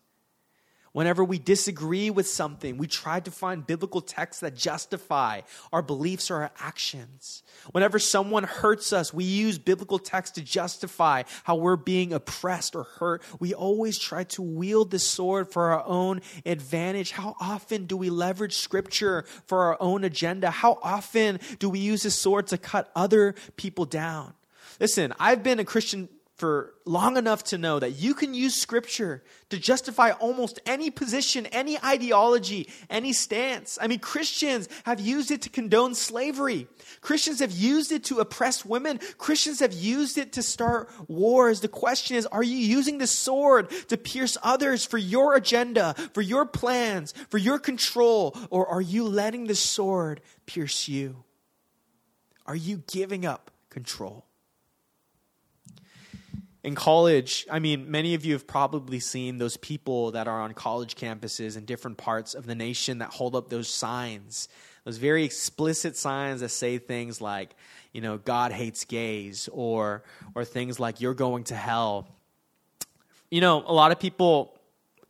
[0.96, 6.30] Whenever we disagree with something, we try to find biblical texts that justify our beliefs
[6.30, 7.42] or our actions.
[7.72, 12.84] Whenever someone hurts us, we use biblical texts to justify how we're being oppressed or
[12.84, 13.22] hurt.
[13.38, 17.10] We always try to wield the sword for our own advantage.
[17.10, 20.50] How often do we leverage scripture for our own agenda?
[20.50, 24.32] How often do we use the sword to cut other people down?
[24.80, 29.24] Listen, I've been a Christian for long enough to know that you can use scripture
[29.48, 33.78] to justify almost any position, any ideology, any stance.
[33.80, 36.66] I mean, Christians have used it to condone slavery.
[37.00, 39.00] Christians have used it to oppress women.
[39.16, 41.60] Christians have used it to start wars.
[41.60, 46.20] The question is, are you using the sword to pierce others for your agenda, for
[46.20, 51.24] your plans, for your control, or are you letting the sword pierce you?
[52.44, 54.25] Are you giving up control?
[56.66, 60.52] In college, I mean, many of you have probably seen those people that are on
[60.52, 64.48] college campuses in different parts of the nation that hold up those signs,
[64.82, 67.54] those very explicit signs that say things like,
[67.92, 70.02] you know, God hates gays, or
[70.34, 72.08] or things like you're going to hell.
[73.30, 74.58] You know, a lot of people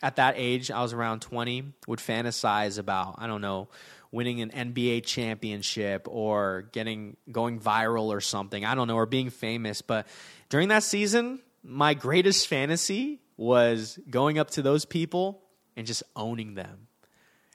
[0.03, 3.69] at that age, I was around 20, would fantasize about, I don't know,
[4.13, 8.63] winning an NBA championship or getting going viral or something.
[8.63, 10.07] I don't know, or being famous, but
[10.51, 15.43] during that season, my greatest fantasy was going up to those people
[15.77, 16.87] and just owning them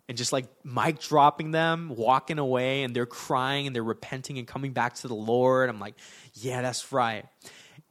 [0.09, 4.47] and just like mic dropping them, walking away, and they're crying and they're repenting and
[4.47, 5.69] coming back to the Lord.
[5.69, 5.95] I'm like,
[6.33, 7.25] yeah, that's right.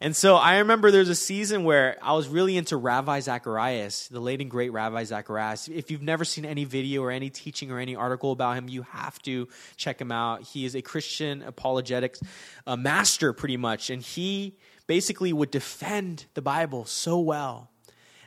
[0.02, 4.20] And so I remember there's a season where I was really into Ravi Zacharias, the
[4.20, 5.68] late and great Ravi Zacharias.
[5.68, 8.82] If you've never seen any video or any teaching or any article about him, you
[8.82, 10.42] have to check him out.
[10.42, 12.20] He is a Christian apologetics
[12.66, 13.90] uh, master, pretty much.
[13.90, 14.56] And he
[14.90, 17.70] basically would defend the Bible so well.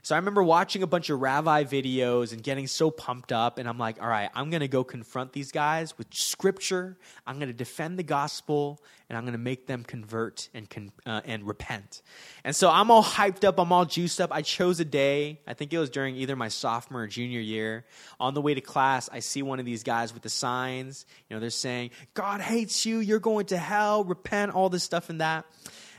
[0.02, 3.68] So I remember watching a bunch of Ravi videos and getting so pumped up, and
[3.68, 6.98] I'm like, all right, I'm going to go confront these guys with scripture.
[7.28, 10.92] I'm going to defend the gospel, and I'm going to make them convert and con-
[11.06, 12.02] uh, and repent.
[12.46, 13.60] And so I'm all hyped up.
[13.60, 14.32] I'm all juiced up.
[14.34, 15.42] I chose a day.
[15.46, 17.86] I think it was during either my sophomore or junior year.
[18.22, 21.06] On the way to class, I see one of these guys with the signs.
[21.30, 23.00] You know, they're saying, "God hates you.
[23.00, 24.06] You're going to hell.
[24.06, 25.46] Repent." All this stuff and that.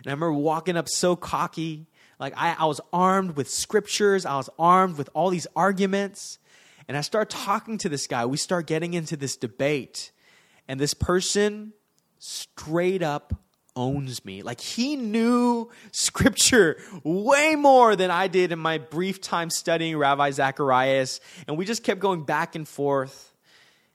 [0.04, 1.86] And I remember walking up so cocky.
[2.20, 6.38] Like I, I was armed with scriptures, I was armed with all these arguments.
[6.86, 8.26] And I start talking to this guy.
[8.26, 10.12] We start getting into this debate.
[10.68, 11.72] And this person
[12.18, 13.34] straight up
[13.76, 14.42] owns me.
[14.42, 20.32] Like he knew scripture way more than I did in my brief time studying Ravi
[20.32, 21.20] Zacharias.
[21.48, 23.34] And we just kept going back and forth.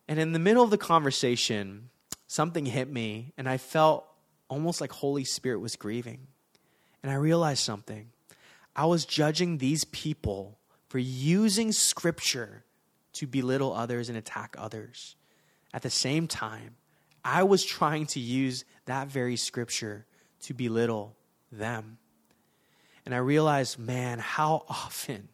[0.08, 1.89] And in the middle of the conversation,
[2.28, 4.09] something hit me, and I felt
[4.50, 6.28] almost like Holy Spirit was grieving.
[7.02, 8.10] And I realized something.
[8.76, 10.58] I was judging these people
[10.90, 12.66] for using scripture
[13.14, 15.16] to belittle others and attack others.
[15.74, 16.76] At the same time,
[17.24, 20.06] I was trying to use that very scripture
[20.42, 21.16] to belittle
[21.52, 21.98] them.
[23.06, 25.30] And I realized, man, how often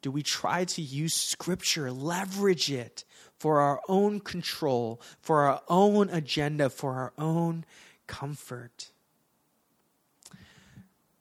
[0.00, 3.04] do we try to use scripture, leverage it
[3.38, 7.64] for our own control, for our own agenda, for our own
[8.08, 8.90] comfort.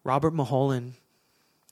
[0.04, 0.94] Robert Mulholland,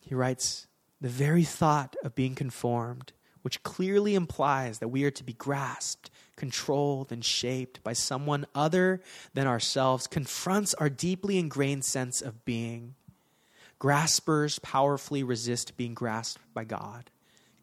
[0.01, 0.67] he writes,
[1.01, 6.09] the very thought of being conformed, which clearly implies that we are to be grasped,
[6.35, 9.01] controlled, and shaped by someone other
[9.33, 12.95] than ourselves, confronts our deeply ingrained sense of being.
[13.79, 17.09] Graspers powerfully resist being grasped by God.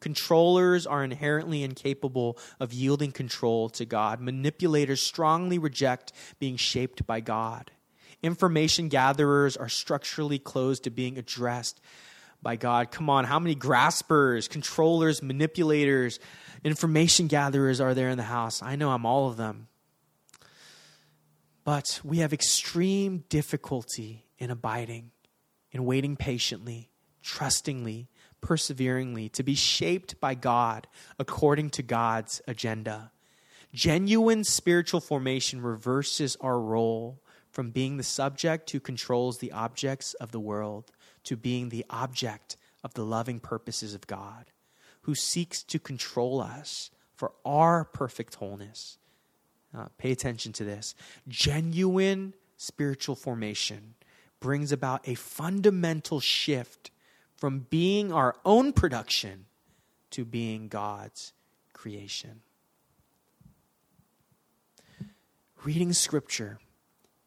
[0.03, 4.19] Controllers are inherently incapable of yielding control to God.
[4.19, 7.71] Manipulators strongly reject being shaped by God.
[8.21, 11.79] Information gatherers are structurally closed to being addressed
[12.41, 12.91] by God.
[12.91, 16.19] Come on, how many graspers, controllers, manipulators,
[16.65, 18.61] information gatherers are there in the house?
[18.61, 19.69] I know I'm all of them.
[21.63, 25.11] But we have extreme difficulty in abiding,
[25.71, 26.89] in waiting patiently,
[27.21, 28.09] trustingly,
[28.43, 30.85] perseveringly, to be shaped by God
[31.17, 33.11] according to God's agenda.
[33.73, 40.31] Genuine spiritual formation reverses our role from being the subject who controls the objects of
[40.31, 40.91] the world
[41.23, 44.51] to being the object of the loving purposes of God,
[45.01, 48.97] who seeks to control us for our perfect wholeness.
[49.75, 50.93] Uh, pay attention to this.
[51.27, 53.95] Genuine spiritual formation
[54.39, 56.91] brings about a fundamental shift
[57.43, 59.43] from being our own production
[60.09, 61.33] to being God's
[61.73, 62.39] creation.
[65.65, 66.57] Reading Scripture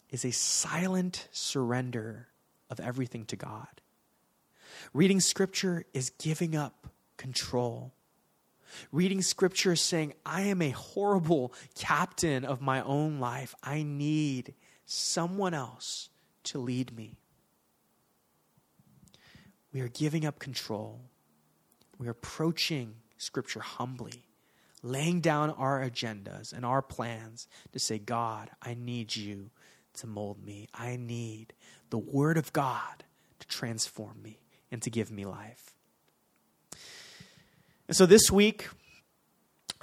[0.09, 2.29] is a silent surrender
[2.71, 3.69] of everything to God.
[4.95, 6.87] Reading Scripture is giving up
[7.19, 7.93] control.
[8.93, 13.55] Reading scripture is saying, I am a horrible captain of my own life.
[13.63, 14.55] I need
[14.87, 16.09] someone else
[16.45, 17.19] to lead me.
[19.77, 21.03] We are giving up control.
[21.99, 24.25] We are approaching scripture humbly,
[24.83, 29.51] laying down our agendas and our plans to say, God, I need you
[29.99, 30.67] to mold me.
[30.73, 31.53] I need
[31.91, 33.05] the word of God
[33.39, 34.39] to transform me
[34.73, 35.75] and to give me life.
[37.87, 38.71] And so this week,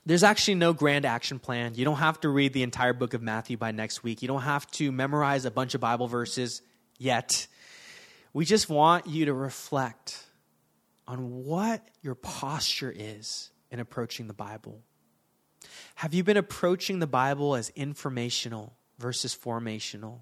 [0.07, 1.75] there's actually no grand action plan.
[1.75, 4.23] You don't have to read the entire book of Matthew by next week.
[4.23, 6.63] You don't have to memorize a bunch of Bible verses
[6.97, 7.45] yet.
[8.33, 10.23] We just want you to reflect
[11.07, 14.81] on what your posture is in approaching the Bible.
[15.95, 20.21] Have you been approaching the Bible as informational versus formational?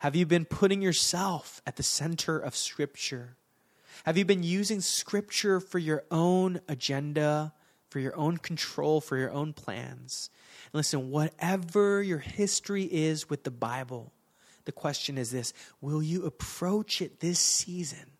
[0.00, 3.36] Have you been putting yourself at the center of Scripture?
[4.04, 7.54] Have you been using Scripture for your own agenda,
[7.88, 10.28] for your own control, for your own plans?
[10.66, 14.12] And listen, whatever your history is with the Bible,
[14.64, 18.10] the question is this Will you approach it this season?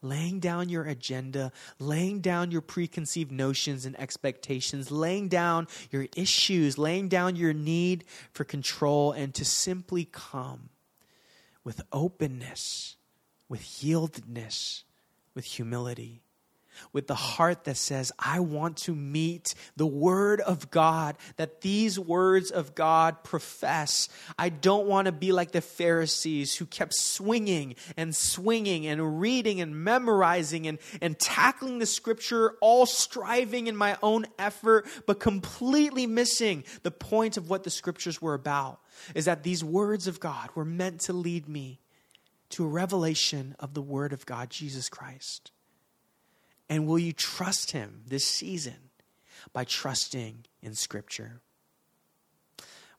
[0.00, 6.78] Laying down your agenda, laying down your preconceived notions and expectations, laying down your issues,
[6.78, 10.68] laying down your need for control, and to simply come
[11.64, 12.96] with openness,
[13.48, 14.84] with yieldedness,
[15.34, 16.22] with humility,
[16.92, 21.98] with the heart that says, I want to meet the Word of God, that these
[21.98, 24.08] words of God profess.
[24.38, 29.60] I don't want to be like the Pharisees who kept swinging and swinging and reading
[29.60, 36.06] and memorizing and, and tackling the Scripture, all striving in my own effort, but completely
[36.06, 38.80] missing the point of what the Scriptures were about.
[39.14, 41.80] Is that these words of God were meant to lead me
[42.50, 45.52] to a revelation of the Word of God, Jesus Christ?
[46.68, 48.90] And will you trust Him this season
[49.52, 51.40] by trusting in Scripture?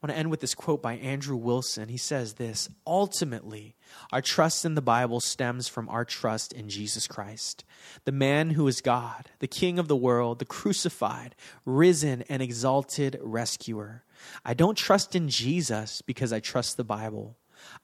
[0.02, 1.90] I want to end with this quote by Andrew Wilson.
[1.90, 3.76] He says this Ultimately,
[4.14, 7.66] our trust in the Bible stems from our trust in Jesus Christ,
[8.06, 13.20] the man who is God, the King of the world, the crucified, risen, and exalted
[13.22, 14.06] rescuer.
[14.46, 17.38] I don't trust in Jesus because I trust the Bible.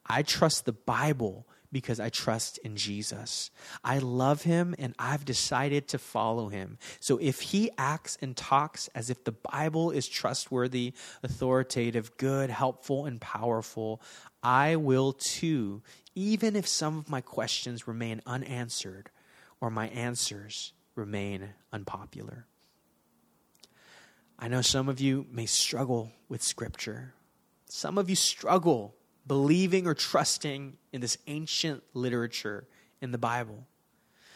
[0.06, 3.52] I trust the Bible because I trust in Jesus.
[3.84, 6.78] I love him and I've decided to follow him.
[7.00, 10.94] So if he acts and talks as if the Bible is trustworthy,
[11.24, 14.02] authoritative, good, helpful, and powerful,
[14.42, 15.82] I will too,
[16.16, 19.10] even if some of my questions remain unanswered
[19.60, 22.46] or my answers remain unpopular.
[24.38, 27.14] I know some of you may struggle with Scripture.
[27.68, 28.96] Some of you struggle
[29.28, 32.68] believing or trusting in this ancient literature
[33.02, 33.68] in the Bible.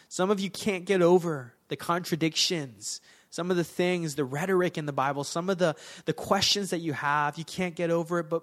[0.08, 4.86] Some of you can't get over the contradictions, some of the things, the rhetoric in
[4.86, 8.28] the Bible, some of the, the questions that you have, you can't get over it.
[8.28, 8.42] But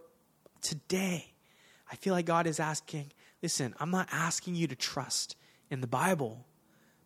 [0.61, 1.33] today,
[1.91, 5.35] I feel like God is asking listen, I'm not asking you to trust
[5.69, 6.45] in the Bible,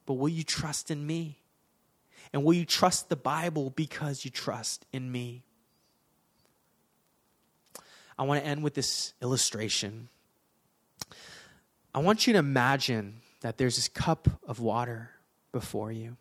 [0.06, 1.39] but will you trust in me?
[2.34, 5.44] And will you trust the Bible because you trust in me?
[8.22, 10.07] I want to end with this illustration.
[11.91, 15.09] I want you to imagine that there's this cup of water
[15.51, 16.17] before you.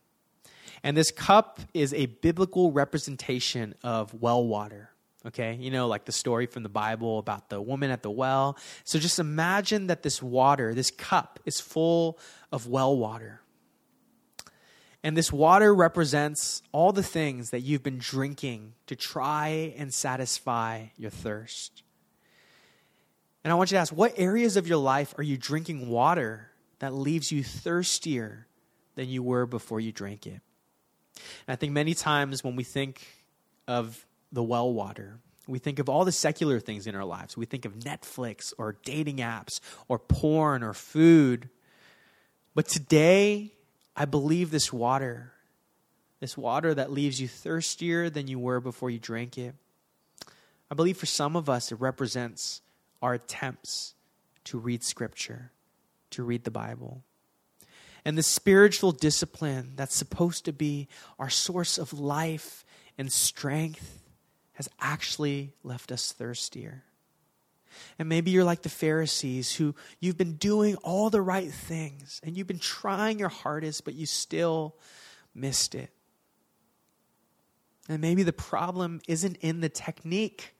[0.83, 4.89] And this cup is a biblical representation of well water.
[5.27, 8.57] Okay, you know, like the story from the Bible about the woman at the well.
[8.85, 12.19] So just imagine that this water, this cup, is full
[12.51, 13.43] of well water.
[15.03, 20.87] And this water represents all the things that you've been drinking to try and satisfy
[20.97, 21.83] your thirst.
[23.43, 26.51] And I want you to ask what areas of your life are you drinking water
[26.79, 28.47] that leaves you thirstier
[28.97, 30.41] than you were before you drank it?
[31.47, 33.07] And I think many times when we think
[33.67, 37.37] of the well water, we think of all the secular things in our lives.
[37.37, 41.49] We think of Netflix or dating apps or porn or food.
[42.55, 43.53] But today,
[43.97, 45.33] I believe this water,
[46.21, 49.55] this water that leaves you thirstier than you were before you drank it,
[50.71, 52.61] I believe for some of us it represents
[53.03, 53.95] our attempts
[54.45, 55.53] to read Scripture,
[56.11, 57.03] to read the Bible.
[58.05, 60.89] And the spiritual discipline that's supposed to be
[61.19, 62.65] our source of life
[62.97, 64.03] and strength
[64.55, 66.85] has actually left us thirstier.
[67.99, 72.37] And maybe you're like the Pharisees who you've been doing all the right things and
[72.37, 74.77] you've been trying your hardest, but you still
[75.35, 75.91] missed it.
[77.89, 80.55] And maybe the problem isn't in the technique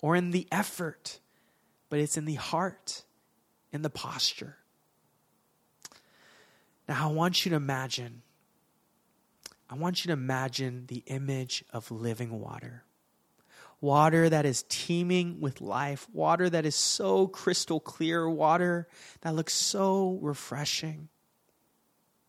[0.00, 1.20] or in the effort,
[1.88, 3.02] but it's in the heart,
[3.72, 4.56] in the posture.
[6.88, 8.22] Now, I want you to imagine
[9.68, 12.84] I want you to imagine the image of living water.
[13.80, 18.88] Water that is teeming with life, water that is so crystal clear, water
[19.20, 21.08] that looks so refreshing.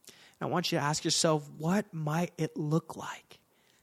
[0.08, 3.40] And I want you to ask yourself, what might it look like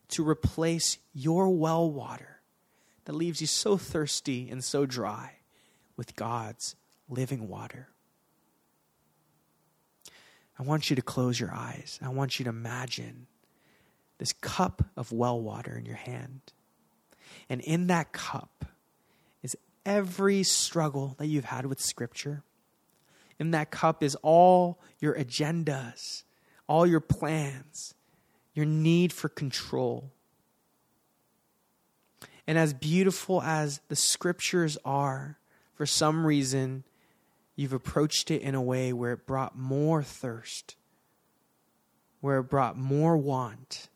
[0.09, 2.41] to replace your well water
[3.05, 5.37] that leaves you so thirsty and so dry
[5.97, 6.77] with God's
[7.09, 7.89] living water?
[10.59, 11.99] I want you to close your eyes.
[12.03, 13.27] I want you to imagine
[14.19, 16.41] this cup of well water in your hand.
[17.49, 18.65] And in that cup
[19.43, 22.43] is every struggle that you've had with Scripture.
[23.39, 26.23] In that cup is all your agendas,
[26.69, 27.95] all your plans,
[28.55, 30.13] your need for control.
[32.47, 35.39] And as beautiful as the Scriptures are,
[35.75, 36.85] for some reason,
[37.57, 40.77] you've approached it in a way where it brought more thirst,
[42.20, 43.89] where it brought more want.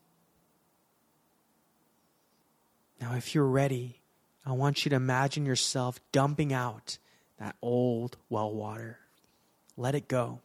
[3.01, 4.03] Now, if you're ready,
[4.45, 6.99] I want you to imagine yourself dumping out
[7.39, 8.99] that old well water.
[9.76, 10.41] Let it go.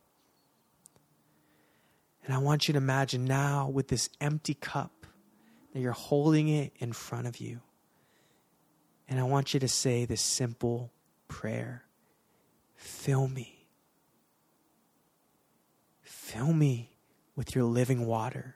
[2.24, 5.08] And I want you to imagine now with this empty cup
[5.74, 7.62] that you're holding it in front of you.
[9.10, 10.92] And I want you to say this simple
[11.34, 11.84] prayer
[12.76, 13.66] Fill me.
[16.02, 16.92] Fill me
[17.36, 18.56] with your living water.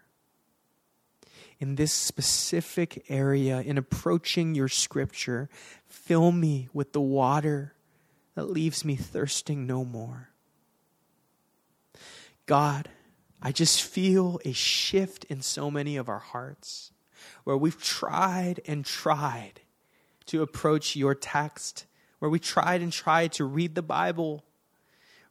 [1.59, 5.49] In this specific area, in approaching your scripture,
[5.85, 7.73] fill me with the water
[8.35, 10.29] that leaves me thirsting no more.
[12.45, 12.89] God,
[13.41, 16.91] I just feel a shift in so many of our hearts
[17.43, 19.61] where we've tried and tried
[20.27, 21.85] to approach your text
[22.19, 24.43] where we tried and tried to read the Bible,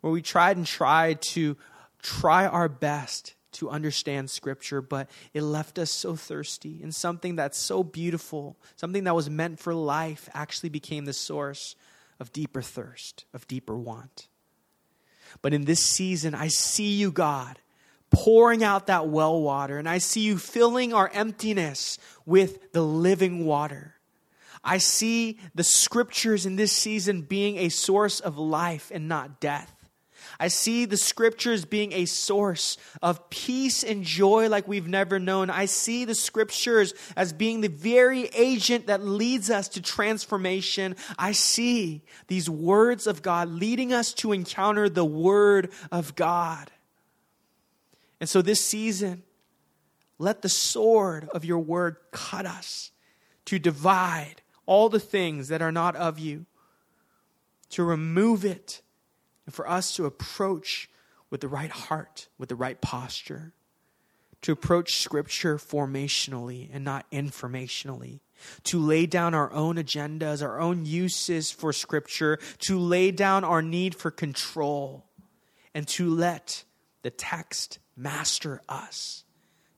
[0.00, 1.56] where we tried and tried to
[2.02, 6.80] try our best to understand Scripture, but it left us so thirsty.
[6.82, 11.74] And something that's so beautiful, something that was meant for life, actually became the source
[12.20, 14.28] of deeper thirst, of deeper want.
[15.42, 17.58] But in this season, I see you, God,
[18.10, 23.44] pouring out that well water, and I see you filling our emptiness with the living
[23.44, 23.95] water.
[24.66, 29.72] I see the scriptures in this season being a source of life and not death.
[30.40, 35.50] I see the scriptures being a source of peace and joy like we've never known.
[35.50, 40.96] I see the scriptures as being the very agent that leads us to transformation.
[41.16, 46.72] I see these words of God leading us to encounter the word of God.
[48.20, 49.22] And so this season,
[50.18, 52.90] let the sword of your word cut us
[53.44, 56.46] to divide all the things that are not of you,
[57.70, 58.82] to remove it,
[59.44, 60.88] and for us to approach
[61.30, 63.52] with the right heart, with the right posture,
[64.42, 68.20] to approach Scripture formationally and not informationally,
[68.64, 73.62] to lay down our own agendas, our own uses for Scripture, to lay down our
[73.62, 75.06] need for control,
[75.74, 76.64] and to let
[77.02, 79.24] the text master us,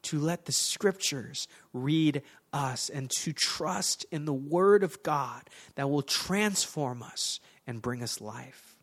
[0.03, 2.23] to let the Scriptures read
[2.53, 5.43] us and to trust in the Word of God
[5.75, 8.77] that will transform us and bring us life.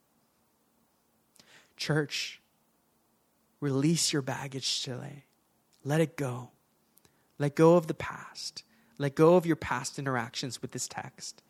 [1.78, 2.42] Church,
[3.60, 5.26] release your baggage today.
[5.84, 6.52] Let it go.
[7.38, 8.64] Let go of the past.
[8.98, 11.42] Let go of your past interactions with this text.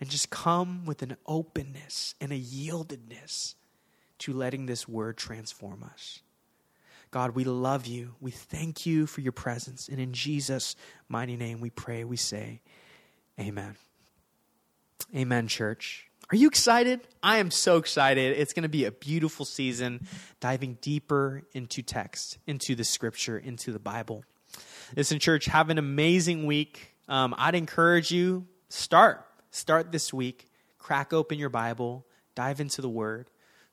[0.00, 3.54] And just come with an openness and a yieldedness
[4.18, 6.20] to letting this word transform us.
[7.12, 8.14] God, we love you.
[8.20, 9.88] We thank you for your presence.
[9.88, 10.74] And in Jesus'
[11.08, 12.62] mighty name we pray, we say,
[13.38, 13.76] Amen.
[15.14, 16.08] Amen, church.
[16.30, 17.00] Are you excited?
[17.22, 18.38] I am so excited.
[18.38, 20.06] It's going to be a beautiful season
[20.40, 24.24] diving deeper into text, into the scripture, into the Bible.
[24.96, 26.94] Listen, church, have an amazing week.
[27.08, 29.26] Um, I'd encourage you, start.
[29.50, 30.50] Start this week.
[30.78, 33.30] Crack open your Bible, dive into the Word.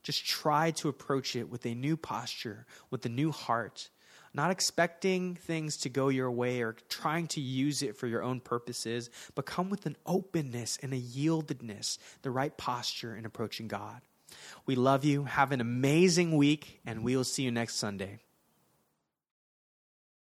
[0.09, 3.91] Just try to approach it with a new posture, with a new heart,
[4.33, 8.39] not expecting things to go your way or trying to use it for your own
[8.39, 14.01] purposes, but come with an openness and a yieldedness, the right posture in approaching God.
[14.65, 15.25] We love you.
[15.25, 18.17] Have an amazing week, and we will see you next Sunday.